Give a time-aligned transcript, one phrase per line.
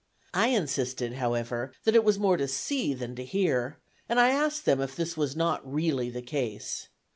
[0.33, 3.77] I insisted, however, that it was more to see than to hear;
[4.09, 6.87] and I asked them if that was not really the case.